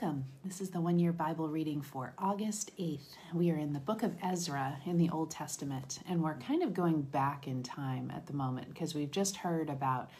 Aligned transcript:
Welcome. 0.00 0.24
This 0.44 0.62
is 0.62 0.70
the 0.70 0.80
one 0.80 0.98
year 0.98 1.12
Bible 1.12 1.48
reading 1.48 1.82
for 1.82 2.14
August 2.16 2.70
8th. 2.78 3.16
We 3.34 3.50
are 3.50 3.58
in 3.58 3.74
the 3.74 3.80
book 3.80 4.02
of 4.02 4.14
Ezra 4.22 4.78
in 4.86 4.96
the 4.96 5.10
Old 5.10 5.30
Testament, 5.30 5.98
and 6.08 6.22
we're 6.22 6.38
kind 6.38 6.62
of 6.62 6.72
going 6.72 7.02
back 7.02 7.46
in 7.46 7.62
time 7.62 8.10
at 8.14 8.26
the 8.26 8.32
moment 8.32 8.68
because 8.70 8.94
we've 8.94 9.10
just 9.10 9.36
heard 9.36 9.68
about 9.68 10.10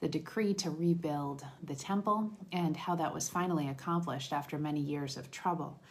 the 0.00 0.08
decree 0.08 0.54
to 0.54 0.70
rebuild 0.70 1.44
the 1.62 1.74
temple 1.74 2.30
and 2.50 2.78
how 2.78 2.96
that 2.96 3.12
was 3.12 3.28
finally 3.28 3.68
accomplished 3.68 4.32
after 4.32 4.56
many 4.56 4.80
years 4.80 5.18
of 5.18 5.30
trouble. 5.30 5.82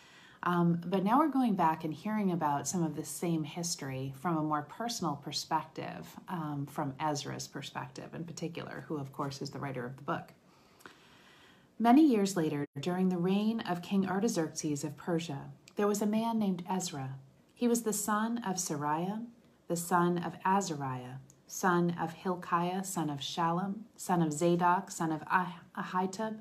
Um, 0.41 0.81
but 0.84 1.03
now 1.03 1.20
we're 1.20 1.27
going 1.27 1.53
back 1.53 1.84
and 1.84 1.93
hearing 1.93 2.31
about 2.31 2.67
some 2.67 2.81
of 2.81 2.95
the 2.95 3.05
same 3.05 3.43
history 3.43 4.15
from 4.20 4.37
a 4.37 4.43
more 4.43 4.63
personal 4.63 5.17
perspective, 5.17 6.07
um, 6.29 6.65
from 6.65 6.95
Ezra's 6.99 7.48
perspective 7.48 8.15
in 8.15 8.23
particular, 8.23 8.85
who, 8.87 8.98
of 8.98 9.13
course, 9.13 9.39
is 9.43 9.51
the 9.51 9.59
writer 9.59 9.85
of 9.85 9.98
the 9.98 10.03
book. 10.03 10.31
Many 11.77 12.07
years 12.07 12.38
later, 12.38 12.65
during 12.79 13.09
the 13.09 13.17
reign 13.17 13.59
of 13.59 13.81
King 13.81 14.07
Artaxerxes 14.07 14.85
of 14.85 14.95
Persia, 14.95 15.52
there 15.75 15.88
was 15.88 16.01
a 16.01 16.05
man 16.05 16.39
named 16.39 16.63
Ezra. 16.70 17.15
He 17.53 17.67
was 17.67 17.81
the 17.81 17.91
son 17.91 18.38
of 18.48 18.55
Seraiah, 18.55 19.25
the 19.67 19.75
son 19.75 20.17
of 20.17 20.38
Azariah, 20.45 21.17
son 21.48 21.93
of 21.99 22.13
Hilkiah, 22.13 22.85
son 22.85 23.09
of 23.09 23.20
Shallum, 23.20 23.81
son 23.98 24.21
of 24.21 24.31
Zadok, 24.31 24.90
son 24.90 25.12
of 25.12 25.21
Ahitub, 25.77 26.40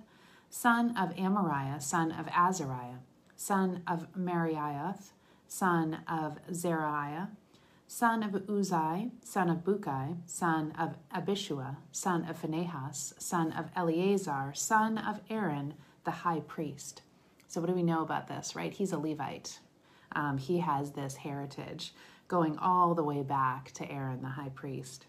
son 0.51 0.97
of 0.97 1.11
Amariah, 1.17 1.83
son 1.83 2.13
of 2.13 2.29
Azariah, 2.29 3.01
son 3.35 3.83
of 3.89 4.07
Meraioth, 4.17 5.15
son 5.49 5.99
of 6.07 6.39
Zerahiah, 6.53 7.31
son 7.95 8.25
of 8.25 8.33
Uzai, 8.33 9.09
son 9.23 9.49
of 9.49 9.59
Bukai, 9.59 10.17
son 10.27 10.73
of 10.77 10.97
Abishua, 11.15 11.77
son 11.93 12.25
of 12.25 12.37
Phinehas, 12.37 13.15
son 13.19 13.53
of 13.53 13.67
Eleazar, 13.77 14.51
son 14.53 14.99
of 14.99 15.21
Aaron, 15.31 15.75
the 16.03 16.11
high 16.11 16.41
priest. 16.41 17.03
So, 17.47 17.61
what 17.61 17.69
do 17.69 17.73
we 17.73 17.85
know 17.85 18.03
about 18.03 18.27
this, 18.27 18.57
right? 18.57 18.73
He's 18.73 18.91
a 18.91 18.99
Levite. 18.99 19.61
Um, 20.11 20.39
he 20.39 20.59
has 20.59 20.91
this 20.91 21.15
heritage 21.15 21.95
going 22.27 22.59
all 22.59 22.97
the 22.97 23.05
way 23.05 23.23
back 23.23 23.71
to 23.75 23.89
Aaron, 23.89 24.23
the 24.23 24.31
high 24.31 24.51
priest. 24.53 25.07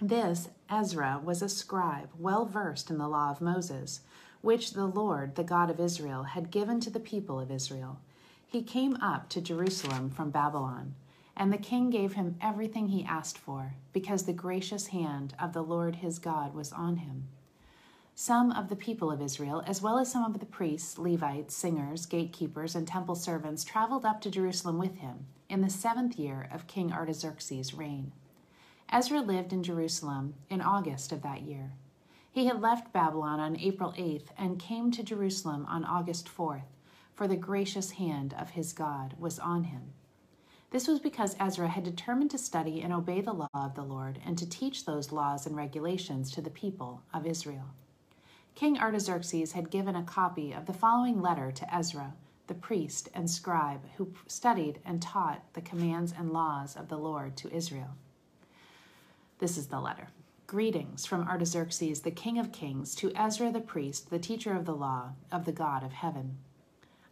This, 0.00 0.48
Ezra, 0.70 1.20
was 1.22 1.42
a 1.42 1.48
scribe, 1.48 2.08
well 2.18 2.46
versed 2.46 2.88
in 2.88 2.96
the 2.96 3.06
law 3.06 3.30
of 3.30 3.42
Moses, 3.42 4.00
which 4.40 4.72
the 4.72 4.86
Lord, 4.86 5.34
the 5.34 5.44
God 5.44 5.68
of 5.68 5.78
Israel, 5.78 6.22
had 6.22 6.50
given 6.50 6.80
to 6.80 6.90
the 6.90 7.00
people 7.00 7.38
of 7.38 7.50
Israel. 7.50 7.98
He 8.46 8.62
came 8.62 8.96
up 9.02 9.28
to 9.28 9.42
Jerusalem 9.42 10.08
from 10.08 10.30
Babylon. 10.30 10.94
And 11.36 11.52
the 11.52 11.58
king 11.58 11.90
gave 11.90 12.14
him 12.14 12.36
everything 12.40 12.88
he 12.88 13.04
asked 13.04 13.36
for, 13.36 13.74
because 13.92 14.24
the 14.24 14.32
gracious 14.32 14.86
hand 14.88 15.34
of 15.38 15.52
the 15.52 15.62
Lord 15.62 15.96
his 15.96 16.18
God 16.18 16.54
was 16.54 16.72
on 16.72 16.96
him. 16.96 17.28
Some 18.14 18.50
of 18.50 18.70
the 18.70 18.76
people 18.76 19.10
of 19.10 19.20
Israel, 19.20 19.62
as 19.66 19.82
well 19.82 19.98
as 19.98 20.10
some 20.10 20.24
of 20.24 20.40
the 20.40 20.46
priests, 20.46 20.96
Levites, 20.96 21.54
singers, 21.54 22.06
gatekeepers, 22.06 22.74
and 22.74 22.88
temple 22.88 23.14
servants, 23.14 23.62
traveled 23.62 24.06
up 24.06 24.22
to 24.22 24.30
Jerusalem 24.30 24.78
with 24.78 24.96
him 24.96 25.26
in 25.50 25.60
the 25.60 25.68
seventh 25.68 26.18
year 26.18 26.48
of 26.50 26.66
King 26.66 26.92
Artaxerxes' 26.92 27.74
reign. 27.74 28.12
Ezra 28.90 29.20
lived 29.20 29.52
in 29.52 29.62
Jerusalem 29.62 30.34
in 30.48 30.62
August 30.62 31.12
of 31.12 31.20
that 31.22 31.42
year. 31.42 31.72
He 32.32 32.46
had 32.46 32.62
left 32.62 32.92
Babylon 32.92 33.40
on 33.40 33.60
April 33.60 33.92
8th 33.98 34.28
and 34.38 34.58
came 34.58 34.90
to 34.92 35.02
Jerusalem 35.02 35.66
on 35.68 35.84
August 35.84 36.28
4th, 36.34 36.72
for 37.14 37.28
the 37.28 37.36
gracious 37.36 37.92
hand 37.92 38.34
of 38.38 38.50
his 38.50 38.72
God 38.72 39.14
was 39.18 39.38
on 39.38 39.64
him. 39.64 39.92
This 40.70 40.88
was 40.88 40.98
because 40.98 41.36
Ezra 41.38 41.68
had 41.68 41.84
determined 41.84 42.30
to 42.32 42.38
study 42.38 42.82
and 42.82 42.92
obey 42.92 43.20
the 43.20 43.32
law 43.32 43.48
of 43.54 43.74
the 43.74 43.84
Lord 43.84 44.18
and 44.24 44.36
to 44.36 44.48
teach 44.48 44.84
those 44.84 45.12
laws 45.12 45.46
and 45.46 45.56
regulations 45.56 46.30
to 46.32 46.40
the 46.40 46.50
people 46.50 47.02
of 47.14 47.26
Israel. 47.26 47.74
King 48.54 48.78
Artaxerxes 48.78 49.52
had 49.52 49.70
given 49.70 49.94
a 49.94 50.02
copy 50.02 50.52
of 50.52 50.66
the 50.66 50.72
following 50.72 51.20
letter 51.20 51.52
to 51.52 51.74
Ezra, 51.74 52.14
the 52.46 52.54
priest 52.54 53.08
and 53.14 53.30
scribe 53.30 53.82
who 53.96 54.12
studied 54.26 54.80
and 54.84 55.00
taught 55.00 55.42
the 55.52 55.60
commands 55.60 56.12
and 56.16 56.32
laws 56.32 56.74
of 56.74 56.88
the 56.88 56.98
Lord 56.98 57.36
to 57.36 57.54
Israel. 57.54 57.96
This 59.38 59.56
is 59.58 59.66
the 59.66 59.80
letter. 59.80 60.08
Greetings 60.46 61.04
from 61.04 61.28
Artaxerxes, 61.28 62.00
the 62.00 62.10
king 62.10 62.38
of 62.38 62.52
kings, 62.52 62.94
to 62.96 63.12
Ezra 63.14 63.52
the 63.52 63.60
priest, 63.60 64.10
the 64.10 64.18
teacher 64.18 64.54
of 64.54 64.64
the 64.64 64.74
law 64.74 65.10
of 65.30 65.44
the 65.44 65.52
God 65.52 65.82
of 65.82 65.92
heaven. 65.92 66.38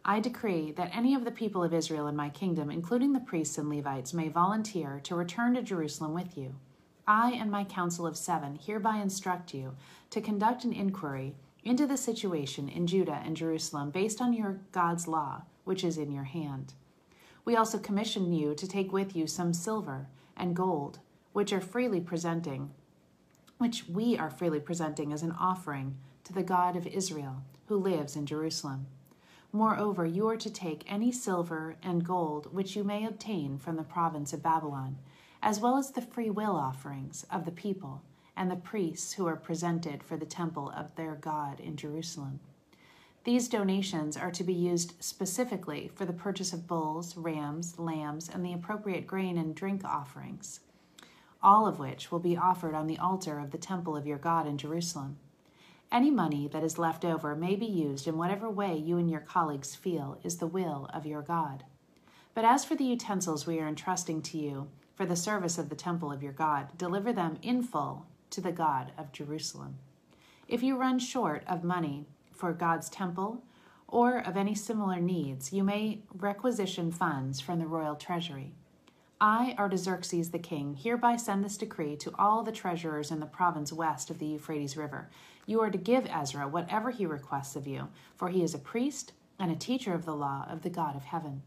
I 0.07 0.19
decree 0.19 0.71
that 0.73 0.95
any 0.95 1.15
of 1.15 1.25
the 1.25 1.31
people 1.31 1.63
of 1.63 1.73
Israel 1.73 2.05
in 2.05 2.15
my 2.15 2.29
kingdom, 2.29 2.69
including 2.69 3.13
the 3.13 3.19
priests 3.19 3.57
and 3.57 3.67
Levites, 3.67 4.13
may 4.13 4.29
volunteer 4.29 5.01
to 5.03 5.15
return 5.15 5.55
to 5.55 5.63
Jerusalem 5.63 6.13
with 6.13 6.37
you. 6.37 6.53
I 7.07 7.31
and 7.31 7.49
my 7.49 7.63
council 7.63 8.05
of 8.05 8.15
seven 8.15 8.59
hereby 8.63 8.97
instruct 8.97 9.55
you 9.55 9.75
to 10.11 10.21
conduct 10.21 10.63
an 10.63 10.73
inquiry 10.73 11.33
into 11.63 11.87
the 11.87 11.97
situation 11.97 12.69
in 12.69 12.85
Judah 12.85 13.19
and 13.25 13.35
Jerusalem 13.35 13.89
based 13.89 14.21
on 14.21 14.31
your 14.31 14.59
God's 14.71 15.07
law, 15.07 15.41
which 15.63 15.83
is 15.83 15.97
in 15.97 16.11
your 16.11 16.25
hand. 16.25 16.75
We 17.43 17.55
also 17.55 17.79
commission 17.79 18.31
you 18.31 18.53
to 18.53 18.67
take 18.67 18.93
with 18.93 19.15
you 19.15 19.25
some 19.25 19.53
silver 19.53 20.07
and 20.37 20.55
gold, 20.55 20.99
which 21.33 21.51
are 21.51 21.61
freely 21.61 21.99
presenting, 21.99 22.69
which 23.57 23.87
we 23.89 24.15
are 24.19 24.29
freely 24.29 24.59
presenting 24.59 25.11
as 25.11 25.23
an 25.23 25.31
offering 25.31 25.97
to 26.25 26.33
the 26.33 26.43
God 26.43 26.75
of 26.75 26.85
Israel, 26.85 27.43
who 27.65 27.75
lives 27.75 28.15
in 28.15 28.27
Jerusalem. 28.27 28.85
Moreover, 29.55 30.05
you 30.05 30.27
are 30.27 30.35
to 30.35 30.49
take 30.49 30.83
any 30.85 31.13
silver 31.13 31.77
and 31.81 32.03
gold 32.03 32.53
which 32.53 32.75
you 32.75 32.83
may 32.83 33.05
obtain 33.05 33.57
from 33.57 33.77
the 33.77 33.83
province 33.83 34.33
of 34.33 34.43
Babylon, 34.43 34.97
as 35.41 35.61
well 35.61 35.77
as 35.77 35.91
the 35.91 36.01
free 36.01 36.29
will 36.29 36.57
offerings 36.57 37.25
of 37.31 37.45
the 37.45 37.53
people 37.53 38.01
and 38.35 38.51
the 38.51 38.57
priests 38.57 39.13
who 39.13 39.25
are 39.27 39.37
presented 39.37 40.03
for 40.03 40.17
the 40.17 40.25
temple 40.25 40.73
of 40.75 40.93
their 40.97 41.15
God 41.15 41.61
in 41.61 41.77
Jerusalem. 41.77 42.41
These 43.23 43.47
donations 43.47 44.17
are 44.17 44.29
to 44.31 44.43
be 44.43 44.53
used 44.53 45.01
specifically 45.01 45.89
for 45.95 46.03
the 46.03 46.11
purchase 46.11 46.51
of 46.51 46.67
bulls, 46.67 47.15
rams, 47.15 47.79
lambs, 47.79 48.27
and 48.27 48.45
the 48.45 48.51
appropriate 48.51 49.07
grain 49.07 49.37
and 49.37 49.55
drink 49.55 49.85
offerings, 49.85 50.59
all 51.41 51.65
of 51.65 51.79
which 51.79 52.11
will 52.11 52.19
be 52.19 52.35
offered 52.35 52.75
on 52.75 52.87
the 52.87 52.97
altar 52.97 53.39
of 53.39 53.51
the 53.51 53.57
temple 53.57 53.95
of 53.95 54.05
your 54.05 54.17
God 54.17 54.47
in 54.47 54.57
Jerusalem. 54.57 55.15
Any 55.91 56.11
money 56.11 56.47
that 56.47 56.63
is 56.63 56.77
left 56.77 57.05
over 57.05 57.35
may 57.35 57.55
be 57.55 57.65
used 57.65 58.07
in 58.07 58.17
whatever 58.17 58.49
way 58.49 58.75
you 58.75 58.97
and 58.97 59.09
your 59.09 59.21
colleagues 59.21 59.75
feel 59.75 60.19
is 60.23 60.37
the 60.37 60.47
will 60.47 60.89
of 60.93 61.05
your 61.05 61.21
God. 61.21 61.63
But 62.33 62.43
as 62.43 62.65
for 62.65 62.75
the 62.75 62.83
utensils 62.83 63.47
we 63.47 63.59
are 63.59 63.67
entrusting 63.67 64.21
to 64.23 64.37
you 64.37 64.67
for 64.95 65.05
the 65.05 65.15
service 65.15 65.57
of 65.57 65.69
the 65.69 65.75
temple 65.75 66.11
of 66.11 66.23
your 66.23 66.33
God, 66.33 66.77
deliver 66.77 67.13
them 67.13 67.37
in 67.41 67.63
full 67.63 68.05
to 68.31 68.41
the 68.41 68.51
God 68.51 68.91
of 68.97 69.11
Jerusalem. 69.11 69.77
If 70.47 70.61
you 70.61 70.77
run 70.77 70.99
short 70.99 71.43
of 71.47 71.63
money 71.63 72.05
for 72.33 72.51
God's 72.51 72.89
temple 72.89 73.43
or 73.87 74.19
of 74.19 74.35
any 74.35 74.55
similar 74.55 74.99
needs, 74.99 75.53
you 75.53 75.63
may 75.63 76.01
requisition 76.13 76.91
funds 76.91 77.39
from 77.39 77.59
the 77.59 77.67
royal 77.67 77.95
treasury. 77.95 78.53
I, 79.21 79.55
Artaxerxes 79.57 80.31
the 80.31 80.39
king, 80.39 80.73
hereby 80.73 81.15
send 81.15 81.43
this 81.43 81.57
decree 81.57 81.95
to 81.97 82.13
all 82.19 82.43
the 82.43 82.51
treasurers 82.51 83.11
in 83.11 83.21
the 83.21 83.25
province 83.25 83.71
west 83.71 84.09
of 84.09 84.19
the 84.19 84.25
Euphrates 84.25 84.75
River. 84.75 85.09
You 85.45 85.61
are 85.61 85.69
to 85.69 85.77
give 85.77 86.05
Ezra 86.07 86.47
whatever 86.47 86.91
he 86.91 87.05
requests 87.05 87.55
of 87.55 87.65
you, 87.65 87.87
for 88.17 88.27
he 88.27 88.43
is 88.43 88.53
a 88.53 88.59
priest 88.59 89.13
and 89.39 89.51
a 89.51 89.55
teacher 89.55 89.93
of 89.93 90.05
the 90.05 90.15
law 90.15 90.45
of 90.49 90.63
the 90.63 90.69
God 90.69 90.97
of 90.97 91.05
heaven. 91.05 91.43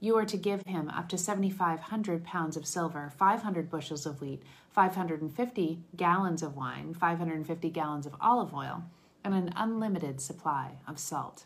You 0.00 0.16
are 0.16 0.24
to 0.24 0.36
give 0.36 0.62
him 0.66 0.88
up 0.90 1.08
to 1.10 1.18
7,500 1.18 2.24
pounds 2.24 2.56
of 2.56 2.66
silver, 2.66 3.12
500 3.16 3.70
bushels 3.70 4.06
of 4.06 4.20
wheat, 4.20 4.42
550 4.70 5.80
gallons 5.96 6.42
of 6.42 6.56
wine, 6.56 6.94
550 6.94 7.70
gallons 7.70 8.06
of 8.06 8.14
olive 8.20 8.54
oil, 8.54 8.84
and 9.24 9.34
an 9.34 9.52
unlimited 9.56 10.20
supply 10.20 10.78
of 10.86 10.98
salt. 10.98 11.44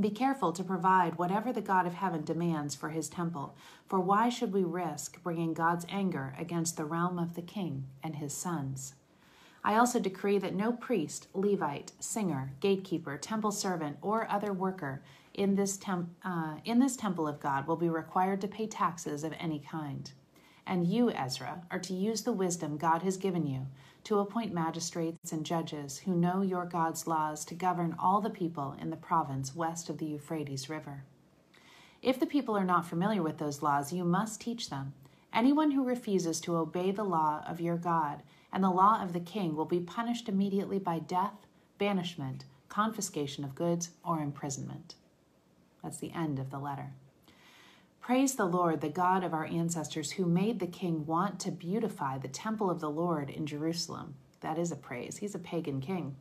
Be 0.00 0.08
careful 0.08 0.52
to 0.52 0.64
provide 0.64 1.18
whatever 1.18 1.52
the 1.52 1.60
God 1.60 1.86
of 1.86 1.92
heaven 1.92 2.24
demands 2.24 2.74
for 2.74 2.88
his 2.88 3.10
temple, 3.10 3.54
for 3.86 4.00
why 4.00 4.30
should 4.30 4.50
we 4.50 4.64
risk 4.64 5.22
bringing 5.22 5.52
God's 5.52 5.84
anger 5.90 6.34
against 6.38 6.78
the 6.78 6.86
realm 6.86 7.18
of 7.18 7.34
the 7.34 7.42
king 7.42 7.84
and 8.02 8.16
his 8.16 8.32
sons? 8.32 8.94
I 9.62 9.74
also 9.74 10.00
decree 10.00 10.38
that 10.38 10.54
no 10.54 10.72
priest, 10.72 11.28
Levite, 11.34 11.92
singer, 11.98 12.54
gatekeeper, 12.60 13.18
temple 13.18 13.50
servant, 13.50 13.98
or 14.00 14.30
other 14.30 14.54
worker 14.54 15.02
in 15.34 15.54
this, 15.54 15.76
tem- 15.76 16.16
uh, 16.24 16.56
in 16.64 16.78
this 16.78 16.96
temple 16.96 17.28
of 17.28 17.40
God 17.40 17.66
will 17.66 17.76
be 17.76 17.90
required 17.90 18.40
to 18.40 18.48
pay 18.48 18.66
taxes 18.66 19.22
of 19.22 19.34
any 19.38 19.58
kind. 19.58 20.10
And 20.66 20.86
you, 20.86 21.10
Ezra, 21.10 21.62
are 21.70 21.80
to 21.80 21.92
use 21.92 22.22
the 22.22 22.32
wisdom 22.32 22.78
God 22.78 23.02
has 23.02 23.18
given 23.18 23.46
you 23.46 23.66
to 24.04 24.18
appoint 24.18 24.52
magistrates 24.52 25.32
and 25.32 25.44
judges 25.44 25.98
who 25.98 26.14
know 26.14 26.42
your 26.42 26.64
God's 26.64 27.06
laws 27.06 27.44
to 27.46 27.54
govern 27.54 27.94
all 27.98 28.20
the 28.20 28.30
people 28.30 28.76
in 28.80 28.90
the 28.90 28.96
province 28.96 29.54
west 29.54 29.88
of 29.88 29.98
the 29.98 30.06
Euphrates 30.06 30.68
River. 30.68 31.04
If 32.02 32.18
the 32.18 32.26
people 32.26 32.56
are 32.56 32.64
not 32.64 32.86
familiar 32.86 33.22
with 33.22 33.38
those 33.38 33.62
laws, 33.62 33.92
you 33.92 34.04
must 34.04 34.40
teach 34.40 34.70
them. 34.70 34.94
Anyone 35.32 35.70
who 35.70 35.84
refuses 35.84 36.40
to 36.40 36.56
obey 36.56 36.90
the 36.90 37.04
law 37.04 37.42
of 37.46 37.60
your 37.60 37.76
God 37.76 38.22
and 38.52 38.64
the 38.64 38.70
law 38.70 39.02
of 39.02 39.12
the 39.12 39.20
king 39.20 39.54
will 39.54 39.64
be 39.64 39.80
punished 39.80 40.28
immediately 40.28 40.78
by 40.78 40.98
death, 40.98 41.46
banishment, 41.78 42.44
confiscation 42.68 43.44
of 43.44 43.54
goods, 43.54 43.90
or 44.04 44.20
imprisonment. 44.20 44.94
That's 45.82 45.98
the 45.98 46.12
end 46.12 46.38
of 46.38 46.50
the 46.50 46.58
letter. 46.58 46.94
Praise 48.10 48.34
the 48.34 48.44
Lord, 48.44 48.80
the 48.80 48.88
God 48.88 49.22
of 49.22 49.32
our 49.32 49.44
ancestors, 49.44 50.10
who 50.10 50.26
made 50.26 50.58
the 50.58 50.66
king 50.66 51.06
want 51.06 51.38
to 51.38 51.52
beautify 51.52 52.18
the 52.18 52.26
temple 52.26 52.68
of 52.68 52.80
the 52.80 52.90
Lord 52.90 53.30
in 53.30 53.46
Jerusalem. 53.46 54.16
That 54.40 54.58
is 54.58 54.72
a 54.72 54.76
praise. 54.76 55.18
He's 55.18 55.36
a 55.36 55.38
pagan 55.38 55.80
king. 55.80 56.16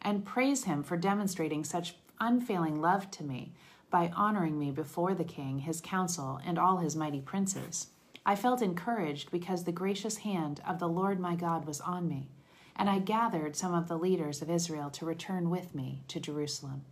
And 0.00 0.24
praise 0.24 0.62
him 0.62 0.84
for 0.84 0.96
demonstrating 0.96 1.64
such 1.64 1.96
unfailing 2.20 2.80
love 2.80 3.10
to 3.10 3.24
me 3.24 3.52
by 3.90 4.12
honoring 4.14 4.60
me 4.60 4.70
before 4.70 5.12
the 5.12 5.24
king, 5.24 5.58
his 5.58 5.80
council, 5.80 6.38
and 6.46 6.56
all 6.56 6.76
his 6.76 6.94
mighty 6.94 7.20
princes. 7.20 7.88
I 8.24 8.36
felt 8.36 8.62
encouraged 8.62 9.32
because 9.32 9.64
the 9.64 9.72
gracious 9.72 10.18
hand 10.18 10.60
of 10.64 10.78
the 10.78 10.88
Lord 10.88 11.18
my 11.18 11.34
God 11.34 11.66
was 11.66 11.80
on 11.80 12.06
me, 12.06 12.28
and 12.76 12.88
I 12.88 13.00
gathered 13.00 13.56
some 13.56 13.74
of 13.74 13.88
the 13.88 13.98
leaders 13.98 14.40
of 14.40 14.48
Israel 14.48 14.88
to 14.90 15.04
return 15.04 15.50
with 15.50 15.74
me 15.74 16.04
to 16.06 16.20
Jerusalem. 16.20 16.84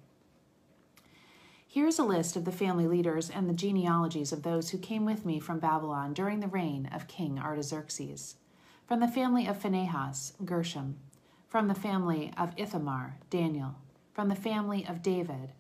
Here's 1.72 1.98
a 1.98 2.04
list 2.04 2.36
of 2.36 2.44
the 2.44 2.52
family 2.52 2.86
leaders 2.86 3.30
and 3.30 3.48
the 3.48 3.54
genealogies 3.54 4.30
of 4.30 4.42
those 4.42 4.68
who 4.68 4.76
came 4.76 5.06
with 5.06 5.24
me 5.24 5.40
from 5.40 5.58
Babylon 5.58 6.12
during 6.12 6.40
the 6.40 6.46
reign 6.46 6.86
of 6.92 7.08
King 7.08 7.38
Artaxerxes. 7.38 8.36
From 8.86 9.00
the 9.00 9.08
family 9.08 9.46
of 9.46 9.56
Phinehas, 9.56 10.34
Gershom. 10.44 10.98
From 11.48 11.68
the 11.68 11.74
family 11.74 12.30
of 12.36 12.52
Ithamar, 12.58 13.16
Daniel. 13.30 13.76
From 14.12 14.28
the 14.28 14.34
family 14.34 14.86
of 14.86 15.00
David, 15.00 15.52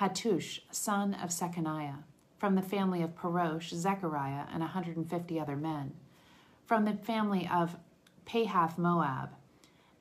Hattush, 0.00 0.58
son 0.72 1.14
of 1.14 1.30
Shechaniah. 1.30 1.98
From 2.36 2.56
the 2.56 2.62
family 2.62 3.00
of 3.00 3.14
Parosh, 3.14 3.72
Zechariah 3.72 4.46
and 4.52 4.64
a 4.64 4.74
150 4.74 5.38
other 5.38 5.56
men. 5.56 5.92
From 6.66 6.84
the 6.84 6.94
family 6.94 7.48
of 7.48 7.76
Pahath 8.26 8.76
Moab, 8.76 9.36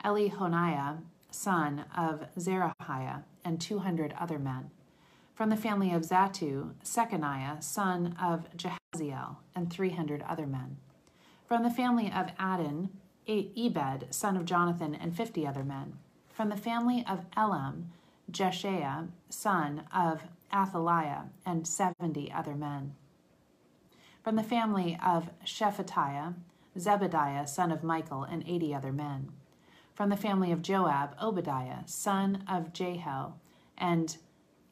Elihoniah, 0.03 0.97
son 1.29 1.85
of 1.95 2.25
Zerahiah, 2.39 3.21
and 3.45 3.61
200 3.61 4.15
other 4.19 4.39
men 4.39 4.71
from 5.39 5.49
the 5.49 5.55
family 5.55 5.93
of 5.93 6.01
Zattu, 6.01 6.73
Shechaniah, 6.83 7.63
son 7.63 8.13
of 8.21 8.45
Jehaziel, 8.57 9.37
and 9.55 9.71
300 9.71 10.21
other 10.23 10.45
men. 10.45 10.75
From 11.45 11.63
the 11.63 11.69
family 11.69 12.11
of 12.13 12.31
Adin, 12.37 12.89
Ebed, 13.25 14.13
son 14.13 14.35
of 14.35 14.43
Jonathan, 14.43 14.93
and 14.93 15.15
50 15.15 15.47
other 15.47 15.63
men. 15.63 15.93
From 16.27 16.49
the 16.49 16.57
family 16.57 17.05
of 17.09 17.25
Elam, 17.37 17.89
Jeshaiah, 18.29 19.07
son 19.29 19.83
of 19.95 20.23
Athaliah, 20.53 21.29
and 21.45 21.65
70 21.65 22.33
other 22.33 22.55
men. 22.55 22.95
From 24.21 24.35
the 24.35 24.43
family 24.43 24.99
of 25.01 25.29
Shephatiah, 25.45 26.33
Zebediah, 26.77 27.47
son 27.47 27.71
of 27.71 27.81
Michael, 27.81 28.23
and 28.23 28.43
80 28.45 28.75
other 28.75 28.91
men. 28.91 29.31
From 29.93 30.09
the 30.09 30.17
family 30.17 30.51
of 30.51 30.61
Joab, 30.61 31.15
Obadiah, 31.17 31.83
son 31.85 32.43
of 32.45 32.73
Jehiel, 32.73 33.39
and 33.77 34.17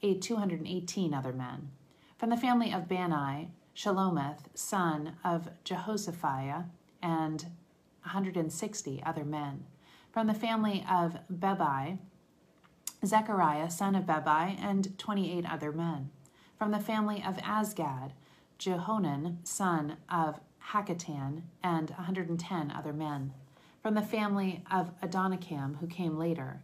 218 0.01 1.13
other 1.13 1.33
men. 1.33 1.69
From 2.17 2.29
the 2.29 2.37
family 2.37 2.71
of 2.73 2.87
Bani, 2.87 3.49
Shelomith, 3.75 4.39
son 4.55 5.17
of 5.23 5.49
Jehoshaphat, 5.63 6.65
and 7.01 7.45
160 8.03 9.03
other 9.05 9.23
men. 9.23 9.65
From 10.11 10.27
the 10.27 10.33
family 10.33 10.85
of 10.89 11.17
Bebai, 11.31 11.99
Zechariah, 13.05 13.69
son 13.69 13.95
of 13.95 14.05
Bebai, 14.05 14.57
and 14.59 14.97
28 14.97 15.45
other 15.45 15.71
men. 15.71 16.09
From 16.57 16.71
the 16.71 16.79
family 16.79 17.23
of 17.23 17.37
Azgad, 17.37 18.11
Jehonan, 18.57 19.45
son 19.47 19.97
of 20.09 20.39
Hakatan, 20.71 21.43
and 21.63 21.91
110 21.91 22.71
other 22.71 22.93
men. 22.93 23.33
From 23.83 23.93
the 23.93 24.01
family 24.01 24.63
of 24.71 24.99
Adonikam, 25.01 25.77
who 25.77 25.87
came 25.87 26.17
later, 26.17 26.61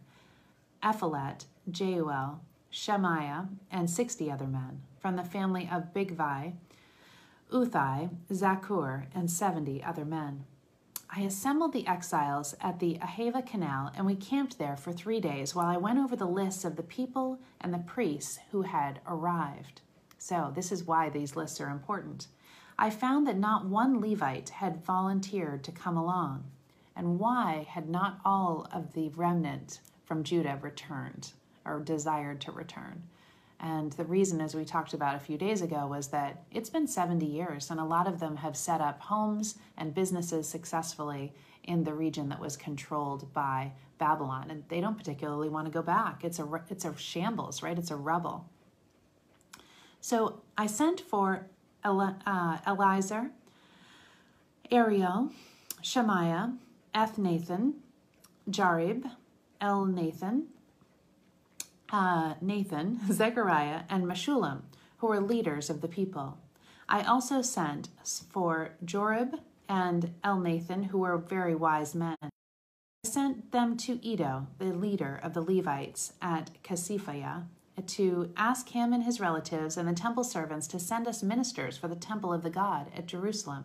Ephelet, 0.82 1.44
Jeuel, 1.70 2.40
Shemaiah, 2.74 3.46
and 3.70 3.88
sixty 3.88 4.32
other 4.32 4.48
men. 4.48 4.82
From 4.98 5.14
the 5.14 5.22
family 5.22 5.68
of 5.70 5.94
Bigvai, 5.94 6.54
Uthai, 7.52 8.10
Zakur, 8.32 9.06
and 9.14 9.30
seventy 9.30 9.80
other 9.80 10.04
men. 10.04 10.44
I 11.08 11.20
assembled 11.20 11.72
the 11.72 11.86
exiles 11.86 12.56
at 12.60 12.80
the 12.80 12.98
Ahava 13.00 13.46
Canal, 13.46 13.92
and 13.94 14.04
we 14.04 14.16
camped 14.16 14.58
there 14.58 14.76
for 14.76 14.92
three 14.92 15.20
days 15.20 15.54
while 15.54 15.68
I 15.68 15.76
went 15.76 16.00
over 16.00 16.16
the 16.16 16.26
lists 16.26 16.64
of 16.64 16.74
the 16.74 16.82
people 16.82 17.38
and 17.60 17.72
the 17.72 17.78
priests 17.78 18.40
who 18.50 18.62
had 18.62 18.98
arrived. 19.06 19.82
So, 20.18 20.50
this 20.52 20.72
is 20.72 20.82
why 20.82 21.10
these 21.10 21.36
lists 21.36 21.60
are 21.60 21.70
important. 21.70 22.26
I 22.76 22.90
found 22.90 23.24
that 23.28 23.38
not 23.38 23.66
one 23.66 24.00
Levite 24.00 24.48
had 24.48 24.84
volunteered 24.84 25.62
to 25.62 25.70
come 25.70 25.96
along. 25.96 26.42
And 26.96 27.20
why 27.20 27.68
had 27.68 27.88
not 27.88 28.18
all 28.24 28.66
of 28.72 28.94
the 28.94 29.10
remnant 29.10 29.78
from 30.04 30.24
Judah 30.24 30.58
returned? 30.60 31.34
Or 31.64 31.80
desired 31.80 32.40
to 32.42 32.52
return. 32.52 33.02
And 33.60 33.92
the 33.92 34.04
reason, 34.04 34.40
as 34.40 34.54
we 34.54 34.64
talked 34.64 34.94
about 34.94 35.14
a 35.14 35.20
few 35.20 35.38
days 35.38 35.62
ago, 35.62 35.86
was 35.86 36.08
that 36.08 36.42
it's 36.52 36.68
been 36.68 36.86
70 36.86 37.24
years, 37.24 37.70
and 37.70 37.80
a 37.80 37.84
lot 37.84 38.06
of 38.06 38.20
them 38.20 38.36
have 38.36 38.56
set 38.56 38.80
up 38.80 39.00
homes 39.00 39.56
and 39.76 39.94
businesses 39.94 40.48
successfully 40.48 41.32
in 41.62 41.84
the 41.84 41.94
region 41.94 42.28
that 42.28 42.40
was 42.40 42.56
controlled 42.56 43.32
by 43.32 43.72
Babylon, 43.98 44.50
and 44.50 44.64
they 44.68 44.80
don't 44.80 44.98
particularly 44.98 45.48
want 45.48 45.66
to 45.66 45.72
go 45.72 45.82
back. 45.82 46.24
It's 46.24 46.38
a 46.38 46.62
it's 46.68 46.84
a 46.84 46.94
shambles, 46.96 47.62
right? 47.62 47.78
It's 47.78 47.90
a 47.90 47.96
rubble. 47.96 48.44
So 50.00 50.42
I 50.58 50.66
sent 50.66 51.00
for 51.00 51.46
Eli, 51.86 52.12
uh, 52.26 53.16
Ariel, 54.70 55.30
Shemaiah, 55.80 56.52
Ethnathan, 56.94 57.74
Jarib, 58.50 59.10
Elnathan, 59.60 60.44
uh, 61.90 62.34
Nathan, 62.40 63.00
Zechariah, 63.12 63.82
and 63.88 64.04
Meshullam, 64.04 64.62
who 64.98 65.08
were 65.08 65.20
leaders 65.20 65.70
of 65.70 65.80
the 65.80 65.88
people. 65.88 66.38
I 66.88 67.02
also 67.02 67.42
sent 67.42 67.88
for 68.30 68.74
Jorib 68.84 69.38
and 69.68 70.12
Elnathan, 70.22 70.86
who 70.86 70.98
were 70.98 71.16
very 71.16 71.54
wise 71.54 71.94
men. 71.94 72.16
I 72.22 72.28
sent 73.04 73.52
them 73.52 73.76
to 73.78 74.06
Iddo, 74.06 74.48
the 74.58 74.72
leader 74.72 75.18
of 75.22 75.34
the 75.34 75.40
Levites 75.40 76.12
at 76.20 76.50
Casiphia, 76.62 77.44
to 77.86 78.32
ask 78.36 78.68
him 78.70 78.92
and 78.92 79.02
his 79.02 79.20
relatives 79.20 79.76
and 79.76 79.88
the 79.88 79.94
temple 79.94 80.24
servants 80.24 80.66
to 80.68 80.78
send 80.78 81.08
us 81.08 81.22
ministers 81.22 81.76
for 81.76 81.88
the 81.88 81.96
temple 81.96 82.32
of 82.32 82.42
the 82.42 82.50
God 82.50 82.86
at 82.96 83.06
Jerusalem. 83.06 83.64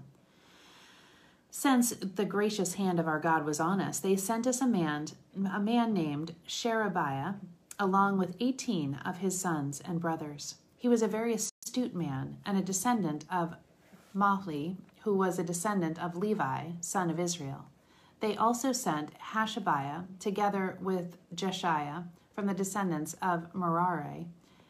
Since 1.51 1.91
the 1.91 2.25
gracious 2.25 2.75
hand 2.75 2.99
of 2.99 3.07
our 3.07 3.19
God 3.19 3.45
was 3.45 3.59
on 3.59 3.81
us, 3.81 3.99
they 3.99 4.15
sent 4.15 4.45
us 4.45 4.61
a 4.61 4.67
man, 4.67 5.07
a 5.51 5.59
man 5.59 5.93
named 5.93 6.35
Sherebiah, 6.47 7.35
along 7.79 8.17
with 8.17 8.35
18 8.41 8.95
of 9.05 9.19
his 9.19 9.39
sons 9.39 9.81
and 9.85 10.01
brothers. 10.01 10.55
He 10.77 10.89
was 10.89 11.01
a 11.01 11.07
very 11.07 11.33
astute 11.33 11.95
man 11.95 12.37
and 12.45 12.57
a 12.57 12.61
descendant 12.61 13.25
of 13.31 13.55
Mahli, 14.13 14.75
who 15.03 15.15
was 15.15 15.39
a 15.39 15.43
descendant 15.43 15.97
of 15.97 16.17
Levi, 16.17 16.71
son 16.81 17.09
of 17.09 17.19
Israel. 17.19 17.65
They 18.19 18.35
also 18.35 18.73
sent 18.73 19.17
Hashabiah 19.31 20.19
together 20.19 20.77
with 20.81 21.17
Jeshiah 21.33 22.07
from 22.33 22.47
the 22.47 22.53
descendants 22.53 23.15
of 23.21 23.53
Merari, 23.55 24.27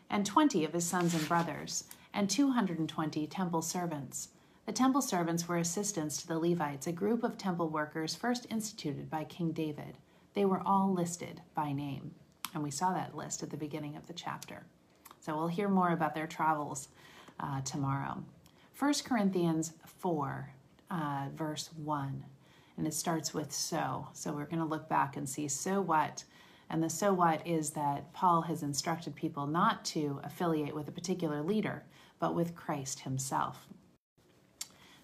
and 0.09 0.25
20 0.25 0.63
of 0.65 0.73
his 0.73 0.85
sons 0.85 1.13
and 1.13 1.27
brothers, 1.27 1.85
and 2.13 2.29
220 2.29 3.27
temple 3.27 3.61
servants. 3.61 4.29
The 4.65 4.71
temple 4.71 5.01
servants 5.01 5.47
were 5.47 5.57
assistants 5.57 6.21
to 6.21 6.27
the 6.27 6.37
Levites, 6.37 6.85
a 6.85 6.91
group 6.91 7.23
of 7.23 7.37
temple 7.37 7.69
workers 7.69 8.13
first 8.13 8.45
instituted 8.51 9.09
by 9.09 9.23
King 9.23 9.51
David. 9.51 9.97
They 10.35 10.45
were 10.45 10.61
all 10.63 10.93
listed 10.93 11.41
by 11.55 11.71
name. 11.71 12.13
And 12.53 12.63
we 12.63 12.71
saw 12.71 12.93
that 12.93 13.15
list 13.15 13.43
at 13.43 13.49
the 13.49 13.57
beginning 13.57 13.95
of 13.95 14.07
the 14.07 14.13
chapter. 14.13 14.65
So 15.19 15.35
we'll 15.35 15.47
hear 15.47 15.69
more 15.69 15.91
about 15.91 16.15
their 16.15 16.27
travels 16.27 16.89
uh, 17.39 17.61
tomorrow. 17.61 18.23
1 18.77 18.93
Corinthians 19.03 19.73
4, 19.85 20.49
uh, 20.89 21.25
verse 21.35 21.69
1. 21.83 22.25
And 22.77 22.87
it 22.87 22.93
starts 22.93 23.33
with 23.33 23.51
so. 23.51 24.07
So 24.13 24.31
we're 24.31 24.45
going 24.45 24.59
to 24.59 24.65
look 24.65 24.87
back 24.87 25.17
and 25.17 25.27
see 25.27 25.47
so 25.47 25.81
what. 25.81 26.23
And 26.69 26.81
the 26.81 26.89
so 26.89 27.13
what 27.13 27.45
is 27.45 27.71
that 27.71 28.13
Paul 28.13 28.43
has 28.43 28.63
instructed 28.63 29.15
people 29.15 29.47
not 29.47 29.83
to 29.85 30.21
affiliate 30.23 30.75
with 30.75 30.87
a 30.87 30.93
particular 30.93 31.41
leader, 31.41 31.83
but 32.19 32.35
with 32.35 32.55
Christ 32.55 33.01
himself. 33.01 33.67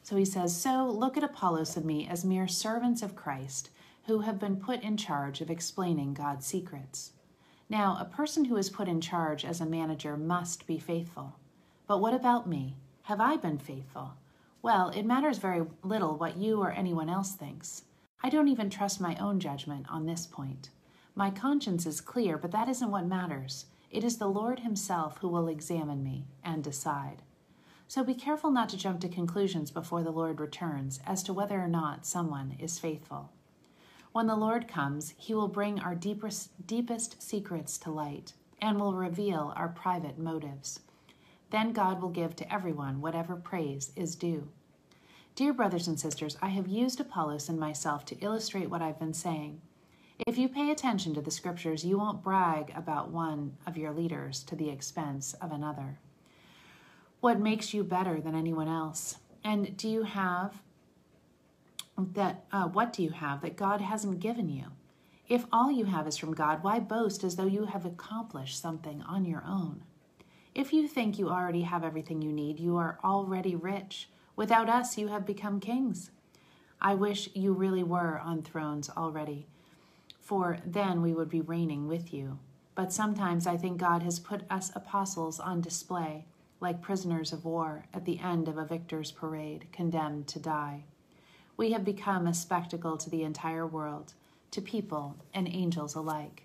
So 0.04 0.16
he 0.16 0.25
says, 0.25 0.56
So 0.56 0.86
look 0.86 1.18
at 1.18 1.24
Apollos 1.24 1.75
and 1.75 1.86
me 1.86 2.08
as 2.08 2.24
mere 2.24 2.48
servants 2.48 3.02
of 3.02 3.16
Christ 3.16 3.72
who 4.06 4.20
have 4.20 4.40
been 4.40 4.58
put 4.58 4.84
in 4.84 4.98
charge 4.98 5.42
of 5.42 5.50
explaining 5.50 6.14
God's 6.14 6.46
secrets. 6.46 7.14
Now, 7.69 7.98
a 8.00 8.05
person 8.05 8.45
who 8.45 8.57
is 8.57 8.69
put 8.69 8.88
in 8.88 9.01
charge 9.01 9.43
as 9.43 9.60
a 9.60 9.65
manager 9.65 10.15
must 10.17 10.67
be 10.67 10.77
faithful. 10.77 11.36
But 11.88 12.00
what 12.00 12.13
about 12.13 12.48
me? 12.48 12.77
Have 13.03 13.19
I 13.19 13.38
been 13.38 13.57
faithful? 13.57 14.13
Well, 14.62 14.89
it 14.89 15.05
matters 15.05 15.38
very 15.38 15.63
little 15.84 16.17
what 16.17 16.38
you 16.38 16.62
or 16.62 16.72
anyone 16.72 17.10
else 17.10 17.34
thinks. 17.34 17.84
I 18.22 18.29
don't 18.29 18.48
even 18.48 18.69
trust 18.69 19.01
my 19.01 19.15
own 19.17 19.39
judgment 19.39 19.86
on 19.89 20.05
this 20.05 20.27
point. 20.27 20.69
My 21.15 21.29
conscience 21.29 21.86
is 21.86 22.01
clear, 22.01 22.38
but 22.38 22.51
that 22.51 22.69
isn't 22.69 22.91
what 22.91 23.05
matters. 23.05 23.65
It 23.91 24.03
is 24.03 24.17
the 24.17 24.27
Lord 24.27 24.60
Himself 24.60 25.17
who 25.19 25.27
will 25.27 25.48
examine 25.48 26.03
me 26.03 26.25
and 26.43 26.63
decide. 26.63 27.22
So 27.88 28.03
be 28.03 28.15
careful 28.15 28.51
not 28.51 28.69
to 28.69 28.77
jump 28.77 29.00
to 29.01 29.10
conclusions 29.10 29.72
before 29.72 30.03
the 30.03 30.12
Lord 30.12 30.39
returns 30.39 31.00
as 31.05 31.24
to 31.24 31.34
whether 31.34 31.60
or 31.60 31.67
not 31.67 32.05
someone 32.05 32.55
is 32.60 32.79
faithful. 32.79 33.31
When 34.15 34.27
the 34.27 34.36
Lord 34.38 34.69
comes, 34.69 35.13
he 35.17 35.34
will 35.34 35.50
bring 35.50 35.81
our 35.81 35.93
deepest, 35.93 36.65
deepest 36.65 37.22
secrets 37.22 37.77
to 37.79 37.91
light 37.91 38.31
and 38.62 38.79
will 38.79 38.93
reveal 38.93 39.51
our 39.57 39.67
private 39.67 40.17
motives. 40.17 40.79
Then 41.50 41.74
God 41.74 42.01
will 42.01 42.12
give 42.12 42.34
to 42.38 42.53
everyone 42.53 43.01
whatever 43.01 43.36
praise 43.36 43.91
is 43.98 44.15
due. 44.15 44.48
Dear 45.36 45.51
brothers 45.51 45.89
and 45.89 46.00
sisters, 46.00 46.38
I 46.41 46.48
have 46.48 46.65
used 46.65 47.01
Apollos 47.01 47.50
and 47.50 47.60
myself 47.60 48.05
to 48.05 48.19
illustrate 48.22 48.69
what 48.69 48.81
I've 48.81 49.00
been 49.00 49.13
saying. 49.13 49.60
If 50.25 50.38
you 50.38 50.48
pay 50.48 50.72
attention 50.72 51.13
to 51.15 51.22
the 51.22 51.29
scriptures, 51.29 51.84
you 51.84 51.98
won't 51.98 52.24
brag 52.24 52.72
about 52.74 53.10
one 53.10 53.57
of 53.67 53.75
your 53.75 53.91
leaders 53.91 54.43
to 54.43 54.55
the 54.55 54.69
expense 54.69 55.34
of 55.41 55.51
another. 55.51 56.00
What 57.19 57.41
makes 57.41 57.74
you 57.74 57.84
better 57.84 58.22
than 58.22 58.34
anyone 58.34 58.69
else? 58.69 59.17
And 59.43 59.75
do 59.75 59.89
you 59.89 60.03
have 60.03 60.62
that? 61.98 62.46
Uh, 62.52 62.68
what 62.68 62.94
do 62.94 63.04
you 63.04 63.12
have 63.12 63.42
that 63.42 63.56
God 63.56 63.82
hasn't 63.82 64.20
given 64.20 64.50
you? 64.50 64.66
If 65.28 65.46
all 65.52 65.72
you 65.72 65.86
have 65.86 66.08
is 66.08 66.18
from 66.18 66.34
God, 66.34 66.64
why 66.64 66.80
boast 66.80 67.24
as 67.24 67.36
though 67.36 67.46
you 67.46 67.66
have 67.66 67.86
accomplished 67.86 68.62
something 68.62 69.02
on 69.04 69.25
your 69.25 69.44
own? 69.48 69.84
If 70.54 70.72
you 70.72 70.88
think 70.88 71.18
you 71.18 71.30
already 71.30 71.64
have 71.64 71.84
everything 71.84 72.22
you 72.22 72.32
need, 72.32 72.60
you 72.60 72.78
are 72.78 73.00
already 73.04 73.56
rich. 73.56 74.10
Without 74.36 74.70
us, 74.70 74.98
you 74.98 75.08
have 75.08 75.25
become 75.25 75.60
kings. 75.60 76.12
I 76.82 76.94
wish 76.94 77.30
you 77.34 77.54
really 77.54 77.84
were 77.84 78.20
on 78.20 78.44
thrones 78.44 78.90
already, 78.96 79.48
for 80.22 80.60
then 80.66 81.02
we 81.02 81.14
would 81.14 81.30
be 81.30 81.42
reigning 81.42 81.88
with 81.88 82.14
you. 82.14 82.40
But 82.75 82.94
sometimes 82.94 83.48
I 83.48 83.58
think 83.58 83.78
God 83.78 84.04
has 84.04 84.20
put 84.20 84.44
us 84.50 84.72
apostles 84.75 85.40
on 85.40 85.62
display, 85.62 86.25
like 86.60 86.82
prisoners 86.82 87.34
of 87.34 87.46
war 87.46 87.86
at 87.94 88.06
the 88.06 88.20
end 88.20 88.48
of 88.48 88.58
a 88.58 88.66
victor's 88.66 89.12
parade, 89.12 89.68
condemned 89.72 90.28
to 90.28 90.40
die. 90.40 90.84
We 91.58 91.72
have 91.72 91.86
become 91.86 92.28
a 92.28 92.34
spectacle 92.34 92.98
to 92.98 93.10
the 93.10 93.24
entire 93.24 93.66
world 93.66 94.14
to 94.52 94.62
people 94.62 95.16
and 95.34 95.48
angels 95.48 95.96
alike. 95.96 96.44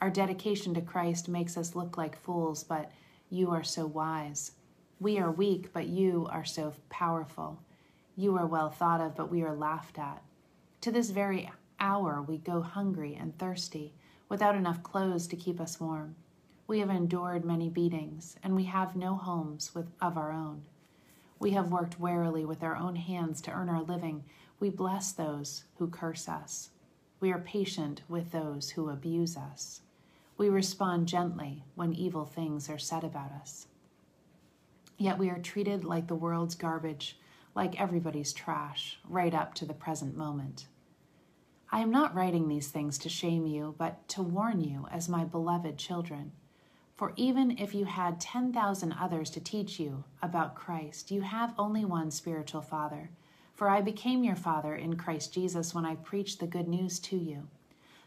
Our 0.00 0.10
dedication 0.10 0.74
to 0.74 0.80
Christ 0.80 1.28
makes 1.28 1.56
us 1.56 1.76
look 1.76 1.96
like 1.96 2.20
fools, 2.20 2.64
but 2.64 2.90
you 3.30 3.50
are 3.50 3.62
so 3.62 3.86
wise. 3.86 4.52
We 4.98 5.18
are 5.18 5.30
weak, 5.30 5.72
but 5.72 5.86
you 5.86 6.26
are 6.30 6.44
so 6.44 6.74
powerful. 6.90 7.62
You 8.16 8.36
are 8.36 8.46
well 8.46 8.68
thought 8.68 9.00
of, 9.00 9.14
but 9.14 9.30
we 9.30 9.42
are 9.42 9.54
laughed 9.54 9.98
at. 9.98 10.22
To 10.80 10.90
this 10.90 11.10
very 11.10 11.48
hour, 11.78 12.20
we 12.20 12.38
go 12.38 12.62
hungry 12.62 13.14
and 13.14 13.38
thirsty, 13.38 13.94
without 14.28 14.56
enough 14.56 14.82
clothes 14.82 15.28
to 15.28 15.36
keep 15.36 15.60
us 15.60 15.78
warm. 15.78 16.16
We 16.66 16.80
have 16.80 16.90
endured 16.90 17.44
many 17.44 17.68
beatings, 17.68 18.36
and 18.42 18.56
we 18.56 18.64
have 18.64 18.96
no 18.96 19.14
homes 19.14 19.72
with, 19.72 19.86
of 20.00 20.16
our 20.16 20.32
own. 20.32 20.62
We 21.42 21.50
have 21.50 21.72
worked 21.72 21.98
warily 21.98 22.44
with 22.44 22.62
our 22.62 22.76
own 22.76 22.94
hands 22.94 23.40
to 23.40 23.50
earn 23.50 23.68
our 23.68 23.82
living. 23.82 24.22
We 24.60 24.70
bless 24.70 25.10
those 25.10 25.64
who 25.78 25.88
curse 25.88 26.28
us. 26.28 26.70
We 27.18 27.32
are 27.32 27.40
patient 27.40 28.02
with 28.08 28.30
those 28.30 28.70
who 28.70 28.88
abuse 28.88 29.36
us. 29.36 29.80
We 30.38 30.48
respond 30.48 31.08
gently 31.08 31.64
when 31.74 31.94
evil 31.94 32.24
things 32.26 32.70
are 32.70 32.78
said 32.78 33.02
about 33.02 33.32
us. 33.32 33.66
Yet 34.96 35.18
we 35.18 35.30
are 35.30 35.40
treated 35.40 35.82
like 35.82 36.06
the 36.06 36.14
world's 36.14 36.54
garbage, 36.54 37.18
like 37.56 37.80
everybody's 37.80 38.32
trash, 38.32 39.00
right 39.08 39.34
up 39.34 39.52
to 39.54 39.64
the 39.64 39.74
present 39.74 40.16
moment. 40.16 40.68
I 41.72 41.80
am 41.80 41.90
not 41.90 42.14
writing 42.14 42.46
these 42.46 42.68
things 42.68 42.98
to 42.98 43.08
shame 43.08 43.46
you, 43.46 43.74
but 43.76 44.06
to 44.10 44.22
warn 44.22 44.60
you 44.60 44.86
as 44.92 45.08
my 45.08 45.24
beloved 45.24 45.76
children. 45.76 46.30
For 46.96 47.12
even 47.16 47.58
if 47.58 47.74
you 47.74 47.84
had 47.86 48.20
10,000 48.20 48.92
others 48.92 49.30
to 49.30 49.40
teach 49.40 49.80
you 49.80 50.04
about 50.22 50.54
Christ, 50.54 51.10
you 51.10 51.22
have 51.22 51.54
only 51.58 51.84
one 51.84 52.10
spiritual 52.10 52.62
Father 52.62 53.10
for 53.54 53.68
I 53.68 53.80
became 53.80 54.24
your 54.24 54.36
father 54.36 54.74
in 54.74 54.96
Christ 54.96 55.32
Jesus 55.32 55.74
when 55.74 55.84
I 55.84 55.94
preached 55.94 56.40
the 56.40 56.46
good 56.46 56.68
news 56.68 56.98
to 57.00 57.16
you. 57.16 57.48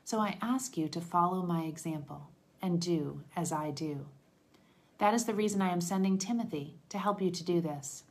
So 0.04 0.20
I 0.20 0.38
ask 0.42 0.77
you 0.77 0.88
to 0.89 1.01
follow 1.01 1.44
my 1.44 1.63
example 1.63 2.30
and 2.62 2.82
do 2.82 3.22
as 3.36 3.51
I 3.51 3.72
do. 3.72 4.08
That 4.98 5.13
is 5.13 5.25
the 5.25 5.34
reason 5.34 5.62
I 5.62 5.72
am 5.72 5.82
sending 5.82 6.18
Timothy 6.18 6.75
to 6.89 6.98
help 6.98 7.22
you 7.22 7.30
to 7.32 7.44
do 7.44 7.62
this, 7.62 8.04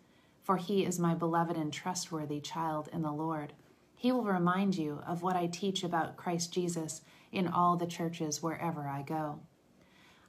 for 0.43 0.57
he 0.57 0.85
is 0.85 0.99
my 0.99 1.15
beloved 1.15 1.57
and 1.57 1.73
trustworthy 1.73 2.41
child 2.41 2.89
in 2.93 3.03
the 3.03 3.13
Lord. 3.13 3.53
He 3.95 4.13
will 4.13 4.25
remind 4.25 4.77
you 4.77 5.01
of 5.07 5.23
what 5.23 5.37
I 5.37 5.47
teach 5.47 5.83
about 5.83 6.17
Christ 6.17 6.53
Jesus 6.53 7.01
in 7.33 7.49
all 7.49 7.77
the 7.77 7.87
churches 7.87 8.43
wherever 8.43 8.89
I 8.89 9.03
go. 9.03 9.41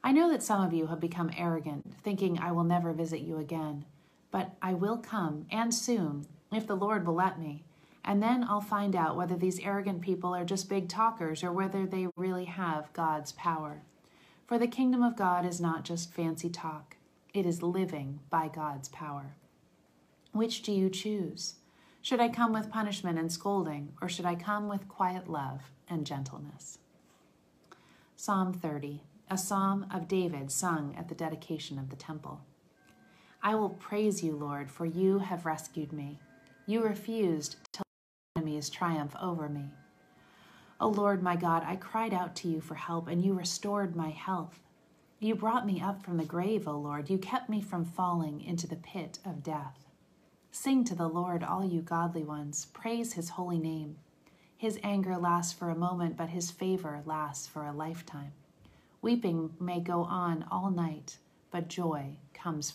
I 0.06 0.12
know 0.12 0.30
that 0.30 0.44
some 0.44 0.64
of 0.64 0.72
you 0.72 0.86
have 0.86 1.00
become 1.00 1.32
arrogant, 1.36 1.96
thinking 2.04 2.38
I 2.38 2.52
will 2.52 2.64
never 2.64 2.94
visit 2.94 3.22
you 3.22 3.40
again, 3.40 3.86
but 4.30 4.52
I 4.62 4.76
will 4.76 5.00
come, 5.00 5.48
and 5.50 5.74
soon, 5.74 6.28
if 6.52 6.68
the 6.68 6.76
Lord 6.76 7.08
will 7.08 7.16
let 7.16 7.40
me. 7.40 7.64
And 8.04 8.22
then 8.22 8.46
I'll 8.48 8.62
find 8.62 8.96
out 8.96 9.18
whether 9.18 9.36
these 9.36 9.60
arrogant 9.62 10.02
people 10.02 10.36
are 10.36 10.46
just 10.46 10.70
big 10.70 10.90
talkers 10.90 11.44
or 11.44 11.52
whether 11.52 11.88
they 11.88 12.06
really 12.16 12.46
have 12.46 12.94
God's 12.94 13.32
power. 13.32 13.82
For 14.46 14.60
the 14.60 14.68
kingdom 14.68 15.02
of 15.02 15.18
God 15.18 15.44
is 15.44 15.60
not 15.60 15.84
just 15.84 16.14
fancy 16.14 16.52
talk, 16.52 16.98
it 17.34 17.48
is 17.48 17.64
living 17.64 18.20
by 18.30 18.48
God's 18.48 18.90
power. 18.90 19.34
Which 20.34 20.62
do 20.62 20.72
you 20.72 20.92
choose? 20.92 21.56
Should 22.04 22.20
I 22.20 22.30
come 22.30 22.54
with 22.54 22.70
punishment 22.70 23.18
and 23.18 23.32
scolding, 23.32 23.94
or 24.00 24.08
should 24.08 24.28
I 24.28 24.36
come 24.36 24.68
with 24.68 24.88
quiet 24.88 25.28
love 25.28 25.62
and 25.90 26.06
gentleness? 26.06 26.78
Psalm 28.16 28.54
30, 28.54 29.02
a 29.30 29.38
psalm 29.38 29.88
of 29.92 30.08
David 30.08 30.52
sung 30.52 30.96
at 30.98 31.10
the 31.10 31.16
dedication 31.16 31.80
of 31.80 31.90
the 31.90 31.96
temple. 31.96 32.42
I 33.42 33.56
will 33.56 33.70
praise 33.70 34.24
you, 34.24 34.36
Lord, 34.36 34.70
for 34.70 34.86
you 34.86 35.20
have 35.20 35.46
rescued 35.46 35.92
me. 35.92 36.20
You 36.68 36.84
refused 36.84 37.58
to 37.74 37.84
let 38.36 38.44
enemies 38.44 38.70
triumph 38.70 39.16
over 39.22 39.50
me. 39.50 39.72
O 40.80 40.90
Lord 40.90 41.24
my 41.24 41.36
God, 41.36 41.64
I 41.66 41.76
cried 41.76 42.14
out 42.14 42.36
to 42.38 42.48
you 42.48 42.62
for 42.62 42.76
help, 42.76 43.08
and 43.08 43.24
you 43.24 43.34
restored 43.34 43.96
my 43.96 44.10
health. 44.10 44.60
You 45.20 45.34
brought 45.34 45.66
me 45.66 45.82
up 45.82 46.04
from 46.04 46.18
the 46.18 46.26
grave, 46.26 46.68
O 46.68 46.74
Lord. 46.78 47.10
You 47.10 47.18
kept 47.18 47.50
me 47.50 47.62
from 47.62 47.86
falling 47.86 48.42
into 48.42 48.68
the 48.68 48.76
pit 48.76 49.20
of 49.26 49.44
death. 49.44 49.86
Sing 50.52 50.84
to 50.86 50.96
the 50.96 51.08
Lord, 51.08 51.44
all 51.44 51.66
you 51.66 51.82
godly 51.82 52.24
ones. 52.24 52.68
Praise 52.74 53.14
his 53.14 53.30
holy 53.30 53.58
name. 53.58 53.98
His 54.58 54.80
anger 54.84 55.18
lasts 55.18 55.54
for 55.54 55.70
a 55.70 55.76
moment, 55.76 56.16
but 56.18 56.30
his 56.30 56.52
favor 56.52 57.02
lasts 57.06 57.48
for 57.48 57.66
a 57.66 57.74
lifetime. 57.74 58.34
Weeping 59.06 59.52
may 59.60 59.82
go 59.82 60.02
on 60.02 60.48
all 60.50 60.72
night, 60.72 61.20
but 61.52 61.68
joy 61.68 62.18
comes, 62.34 62.74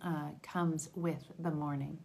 uh, 0.00 0.28
comes 0.40 0.88
with 0.94 1.32
the 1.36 1.50
morning. 1.50 1.98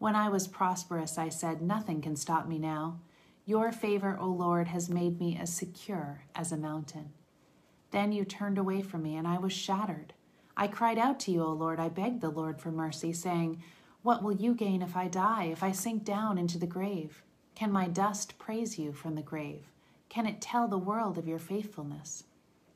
When 0.00 0.16
I 0.16 0.28
was 0.28 0.48
prosperous, 0.48 1.18
I 1.18 1.28
said, 1.28 1.62
Nothing 1.62 2.00
can 2.00 2.16
stop 2.16 2.48
me 2.48 2.58
now. 2.58 2.98
Your 3.46 3.70
favor, 3.70 4.18
O 4.18 4.26
Lord, 4.26 4.66
has 4.66 4.90
made 4.90 5.20
me 5.20 5.38
as 5.40 5.54
secure 5.54 6.24
as 6.34 6.50
a 6.50 6.56
mountain. 6.56 7.10
Then 7.92 8.10
you 8.10 8.24
turned 8.24 8.58
away 8.58 8.82
from 8.82 9.04
me, 9.04 9.14
and 9.14 9.28
I 9.28 9.38
was 9.38 9.52
shattered. 9.52 10.12
I 10.56 10.66
cried 10.66 10.98
out 10.98 11.20
to 11.20 11.30
you, 11.30 11.44
O 11.44 11.52
Lord. 11.52 11.78
I 11.78 11.88
begged 11.88 12.22
the 12.22 12.28
Lord 12.28 12.60
for 12.60 12.72
mercy, 12.72 13.12
saying, 13.12 13.62
What 14.02 14.24
will 14.24 14.34
you 14.34 14.52
gain 14.52 14.82
if 14.82 14.96
I 14.96 15.06
die, 15.06 15.44
if 15.44 15.62
I 15.62 15.70
sink 15.70 16.02
down 16.04 16.38
into 16.38 16.58
the 16.58 16.66
grave? 16.66 17.22
Can 17.54 17.70
my 17.70 17.86
dust 17.86 18.36
praise 18.36 18.80
you 18.80 18.92
from 18.92 19.14
the 19.14 19.22
grave? 19.22 19.70
Can 20.08 20.26
it 20.26 20.40
tell 20.40 20.66
the 20.66 20.76
world 20.76 21.18
of 21.18 21.28
your 21.28 21.38
faithfulness? 21.38 22.24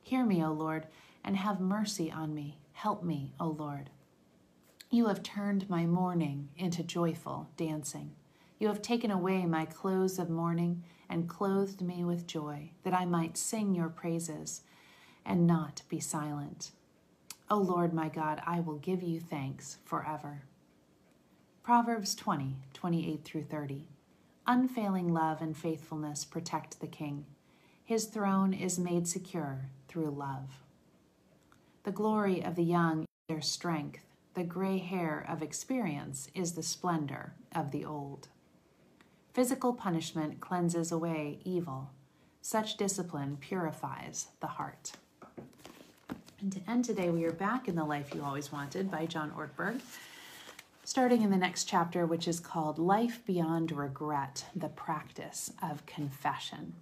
Hear 0.03 0.25
me, 0.25 0.45
O 0.45 0.53
Lord, 0.53 0.87
and 1.25 1.37
have 1.37 1.61
mercy 1.61 2.11
on 2.11 2.35
me. 2.35 2.59
Help 2.73 3.03
me, 3.03 3.33
O 3.39 3.47
Lord. 3.47 3.91
You 4.91 5.07
have 5.07 5.23
turned 5.23 5.71
my 5.71 5.87
mourning 5.87 6.51
into 6.57 6.83
joyful 6.83 7.49
dancing. 7.57 8.13
You 8.59 8.69
have 8.69 8.83
taken 8.83 9.11
away 9.11 9.47
my 9.47 9.65
clothes 9.65 10.19
of 10.19 10.29
mourning 10.29 10.83
and 11.09 11.29
clothed 11.29 11.81
me 11.81 12.05
with 12.05 12.27
joy, 12.27 12.71
that 12.83 12.95
I 12.95 13.05
might 13.05 13.37
sing 13.37 13.75
your 13.75 13.89
praises 13.89 14.63
and 15.25 15.47
not 15.47 15.83
be 15.89 16.01
silent. 16.01 16.73
O 17.51 17.57
Lord 17.57 17.93
my 17.93 18.09
God, 18.09 18.43
I 18.47 18.61
will 18.61 18.79
give 18.79 19.03
you 19.03 19.21
thanks 19.21 19.79
forever. 19.85 20.43
Proverbs 21.63 22.15
20, 22.15 22.57
28 22.75 23.25
through 23.25 23.45
30. 23.45 23.89
Unfailing 24.47 25.13
love 25.13 25.41
and 25.41 25.57
faithfulness 25.57 26.25
protect 26.25 26.81
the 26.81 26.87
king. 26.87 27.25
His 27.85 28.07
throne 28.07 28.53
is 28.53 28.79
made 28.79 29.07
secure 29.07 29.71
through 29.93 30.11
love. 30.11 30.49
The 31.85 31.93
glory 31.93 32.43
of 32.43 32.55
the 32.55 32.65
young 32.65 33.03
is 33.03 33.07
their 33.29 33.43
strength 33.43 34.07
the 34.35 34.45
gray 34.45 34.79
hair 34.79 35.27
of 35.29 35.43
experience 35.43 36.29
is 36.35 36.53
the 36.53 36.63
splendor 36.63 37.35
of 37.55 37.71
the 37.71 37.85
old. 37.85 38.29
Physical 39.35 39.75
punishment 39.75 40.41
cleanses 40.41 40.91
away 40.91 41.39
evil. 41.45 41.91
Such 42.41 42.79
discipline 42.79 43.37
purifies 43.39 44.29
the 44.41 44.47
heart. 44.47 44.93
And 46.41 46.51
to 46.53 46.61
end 46.67 46.87
today, 46.87 47.11
we 47.11 47.25
are 47.25 47.33
back 47.33 47.69
in 47.69 47.77
The 47.77 47.85
Life 47.85 48.15
You 48.15 48.25
Always 48.25 48.51
Wanted 48.51 48.91
by 48.91 49.05
John 49.05 49.33
Ortberg, 49.33 49.81
starting 50.83 51.21
in 51.21 51.31
the 51.31 51.37
next 51.37 51.65
chapter, 51.65 52.07
which 52.07 52.27
is 52.27 52.41
called 52.41 52.79
Life 52.79 53.21
Beyond 53.27 53.71
Regret 53.71 54.47
The 54.57 54.69
Practice 54.71 55.53
of 55.63 55.85
Confession. 55.85 56.73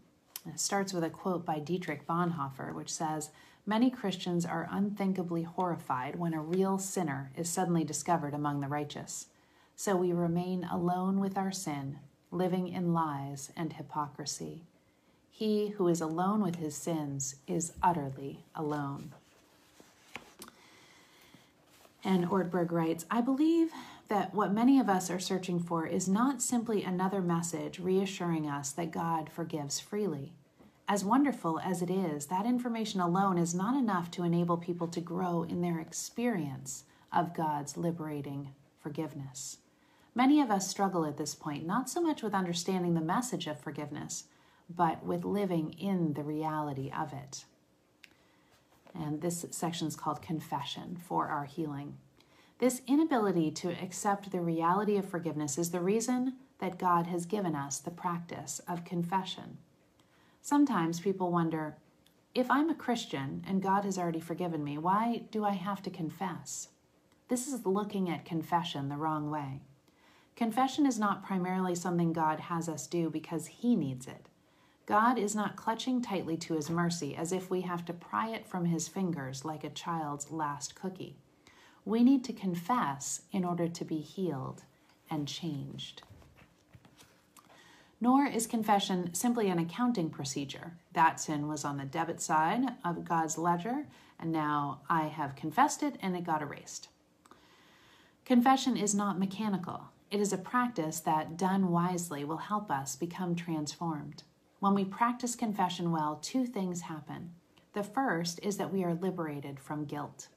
It 0.46 0.58
starts 0.58 0.92
with 0.92 1.04
a 1.04 1.10
quote 1.10 1.44
by 1.44 1.58
Dietrich 1.58 2.06
Bonhoeffer, 2.06 2.74
which 2.74 2.92
says, 2.92 3.30
Many 3.66 3.90
Christians 3.90 4.46
are 4.46 4.68
unthinkably 4.70 5.42
horrified 5.42 6.16
when 6.16 6.32
a 6.32 6.40
real 6.40 6.78
sinner 6.78 7.30
is 7.36 7.48
suddenly 7.48 7.84
discovered 7.84 8.32
among 8.32 8.60
the 8.60 8.68
righteous. 8.68 9.26
So 9.76 9.96
we 9.96 10.12
remain 10.12 10.64
alone 10.64 11.20
with 11.20 11.36
our 11.36 11.52
sin, 11.52 11.98
living 12.30 12.68
in 12.68 12.94
lies 12.94 13.50
and 13.56 13.72
hypocrisy. 13.72 14.62
He 15.30 15.68
who 15.68 15.88
is 15.88 16.00
alone 16.00 16.42
with 16.42 16.56
his 16.56 16.74
sins 16.74 17.36
is 17.46 17.72
utterly 17.82 18.44
alone. 18.54 19.12
And 22.02 22.26
Ortberg 22.28 22.72
writes 22.72 23.04
I 23.10 23.20
believe 23.20 23.72
that 24.10 24.34
what 24.34 24.52
many 24.52 24.80
of 24.80 24.88
us 24.88 25.08
are 25.08 25.20
searching 25.20 25.60
for 25.60 25.86
is 25.86 26.08
not 26.08 26.42
simply 26.42 26.82
another 26.82 27.22
message 27.22 27.78
reassuring 27.78 28.48
us 28.48 28.72
that 28.72 28.90
God 28.90 29.30
forgives 29.30 29.78
freely. 29.78 30.32
As 30.88 31.04
wonderful 31.04 31.60
as 31.60 31.80
it 31.80 31.90
is, 31.90 32.26
that 32.26 32.44
information 32.44 33.00
alone 33.00 33.38
is 33.38 33.54
not 33.54 33.76
enough 33.76 34.10
to 34.10 34.24
enable 34.24 34.56
people 34.56 34.88
to 34.88 35.00
grow 35.00 35.44
in 35.44 35.62
their 35.62 35.78
experience 35.78 36.82
of 37.12 37.36
God's 37.36 37.76
liberating 37.76 38.52
forgiveness. 38.80 39.58
Many 40.12 40.40
of 40.40 40.50
us 40.50 40.68
struggle 40.68 41.06
at 41.06 41.16
this 41.16 41.36
point, 41.36 41.64
not 41.64 41.88
so 41.88 42.00
much 42.00 42.20
with 42.20 42.34
understanding 42.34 42.94
the 42.94 43.00
message 43.00 43.46
of 43.46 43.60
forgiveness, 43.60 44.24
but 44.68 45.04
with 45.04 45.24
living 45.24 45.72
in 45.74 46.14
the 46.14 46.24
reality 46.24 46.90
of 46.90 47.12
it. 47.12 47.44
And 48.92 49.20
this 49.20 49.46
section 49.52 49.86
is 49.86 49.94
called 49.94 50.20
Confession 50.20 50.98
for 51.00 51.28
Our 51.28 51.44
Healing. 51.44 51.98
This 52.60 52.82
inability 52.86 53.50
to 53.52 53.70
accept 53.82 54.30
the 54.30 54.42
reality 54.42 54.98
of 54.98 55.08
forgiveness 55.08 55.56
is 55.56 55.70
the 55.70 55.80
reason 55.80 56.34
that 56.58 56.78
God 56.78 57.06
has 57.06 57.24
given 57.24 57.56
us 57.56 57.78
the 57.78 57.90
practice 57.90 58.60
of 58.68 58.84
confession. 58.84 59.56
Sometimes 60.42 61.00
people 61.00 61.32
wonder 61.32 61.78
if 62.34 62.50
I'm 62.50 62.68
a 62.68 62.74
Christian 62.74 63.42
and 63.48 63.62
God 63.62 63.86
has 63.86 63.96
already 63.96 64.20
forgiven 64.20 64.62
me, 64.62 64.76
why 64.76 65.22
do 65.30 65.42
I 65.42 65.52
have 65.52 65.82
to 65.84 65.90
confess? 65.90 66.68
This 67.28 67.48
is 67.48 67.64
looking 67.64 68.10
at 68.10 68.26
confession 68.26 68.90
the 68.90 68.98
wrong 68.98 69.30
way. 69.30 69.62
Confession 70.36 70.84
is 70.84 70.98
not 70.98 71.24
primarily 71.24 71.74
something 71.74 72.12
God 72.12 72.40
has 72.40 72.68
us 72.68 72.86
do 72.86 73.08
because 73.08 73.46
He 73.46 73.74
needs 73.74 74.06
it. 74.06 74.28
God 74.84 75.18
is 75.18 75.34
not 75.34 75.56
clutching 75.56 76.02
tightly 76.02 76.36
to 76.38 76.54
his 76.54 76.68
mercy 76.68 77.14
as 77.16 77.32
if 77.32 77.48
we 77.48 77.60
have 77.60 77.84
to 77.86 77.92
pry 77.92 78.30
it 78.30 78.44
from 78.44 78.64
his 78.64 78.88
fingers 78.88 79.44
like 79.44 79.62
a 79.62 79.70
child's 79.70 80.30
last 80.30 80.74
cookie. 80.74 81.16
We 81.90 82.04
need 82.04 82.22
to 82.26 82.32
confess 82.32 83.22
in 83.32 83.44
order 83.44 83.66
to 83.66 83.84
be 83.84 83.96
healed 83.96 84.62
and 85.10 85.26
changed. 85.26 86.02
Nor 88.00 88.26
is 88.26 88.46
confession 88.46 89.12
simply 89.12 89.48
an 89.48 89.58
accounting 89.58 90.08
procedure. 90.08 90.74
That 90.92 91.18
sin 91.18 91.48
was 91.48 91.64
on 91.64 91.78
the 91.78 91.84
debit 91.84 92.20
side 92.20 92.76
of 92.84 93.04
God's 93.04 93.36
ledger, 93.36 93.88
and 94.20 94.30
now 94.30 94.82
I 94.88 95.08
have 95.08 95.34
confessed 95.34 95.82
it 95.82 95.96
and 96.00 96.14
it 96.14 96.22
got 96.22 96.42
erased. 96.42 96.90
Confession 98.24 98.76
is 98.76 98.94
not 98.94 99.18
mechanical. 99.18 99.88
It 100.12 100.20
is 100.20 100.32
a 100.32 100.38
practice 100.38 101.00
that, 101.00 101.36
done 101.36 101.72
wisely, 101.72 102.24
will 102.24 102.36
help 102.36 102.70
us 102.70 102.94
become 102.94 103.34
transformed. 103.34 104.22
When 104.60 104.74
we 104.74 104.84
practice 104.84 105.34
confession 105.34 105.90
well, 105.90 106.20
two 106.22 106.46
things 106.46 106.82
happen. 106.82 107.32
The 107.72 107.82
first 107.82 108.38
is 108.44 108.58
that 108.58 108.72
we 108.72 108.84
are 108.84 108.94
liberated 108.94 109.58
from 109.58 109.86
guilt. 109.86 110.28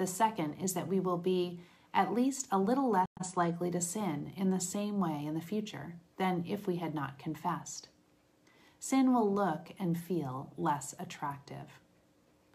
The 0.00 0.06
second 0.06 0.54
is 0.54 0.72
that 0.72 0.88
we 0.88 0.98
will 0.98 1.18
be 1.18 1.60
at 1.92 2.14
least 2.14 2.48
a 2.50 2.58
little 2.58 2.90
less 2.90 3.36
likely 3.36 3.70
to 3.70 3.82
sin 3.82 4.32
in 4.34 4.50
the 4.50 4.58
same 4.58 4.98
way 4.98 5.26
in 5.26 5.34
the 5.34 5.42
future 5.42 5.96
than 6.16 6.42
if 6.48 6.66
we 6.66 6.76
had 6.76 6.94
not 6.94 7.18
confessed. 7.18 7.90
Sin 8.78 9.12
will 9.12 9.30
look 9.30 9.72
and 9.78 9.98
feel 9.98 10.54
less 10.56 10.94
attractive. 10.98 11.80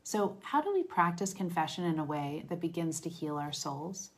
So, 0.01 0.37
how 0.41 0.59
do 0.59 0.73
we 0.73 0.81
practice 0.81 1.35
confession 1.35 1.83
in 1.83 1.99
a 1.99 2.03
way 2.03 2.45
that 2.49 2.59
begins 2.59 2.99
to 3.01 3.09
heal 3.09 3.37
our 3.37 3.53
souls? 3.53 4.09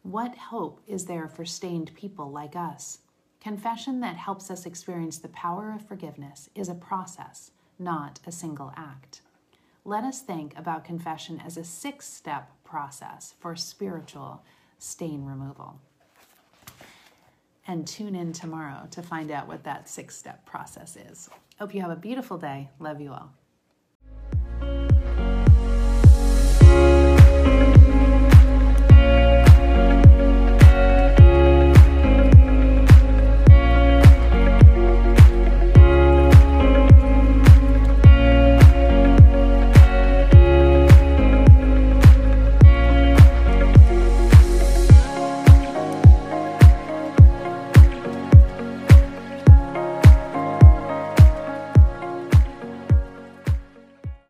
What 0.00 0.34
hope 0.34 0.80
is 0.86 1.04
there 1.04 1.28
for 1.28 1.44
stained 1.44 1.94
people 1.94 2.30
like 2.30 2.56
us? 2.56 3.00
Confession 3.38 4.00
that 4.00 4.16
helps 4.16 4.50
us 4.50 4.64
experience 4.64 5.18
the 5.18 5.28
power 5.28 5.74
of 5.74 5.86
forgiveness 5.86 6.48
is 6.54 6.70
a 6.70 6.74
process, 6.74 7.50
not 7.78 8.18
a 8.26 8.32
single 8.32 8.72
act. 8.78 9.20
Let 9.84 10.04
us 10.04 10.20
think 10.20 10.56
about 10.56 10.84
confession 10.84 11.42
as 11.44 11.56
a 11.56 11.64
six 11.64 12.06
step 12.06 12.50
process 12.72 13.34
for 13.38 13.54
spiritual 13.54 14.42
stain 14.78 15.26
removal. 15.26 15.78
And 17.66 17.86
tune 17.86 18.14
in 18.16 18.32
tomorrow 18.32 18.88
to 18.92 19.02
find 19.02 19.30
out 19.30 19.46
what 19.46 19.62
that 19.64 19.90
six 19.90 20.16
step 20.16 20.46
process 20.46 20.96
is. 20.96 21.28
Hope 21.58 21.74
you 21.74 21.82
have 21.82 21.90
a 21.90 21.96
beautiful 21.96 22.38
day. 22.38 22.70
Love 22.80 22.98
you 22.98 23.12
all. 23.12 23.30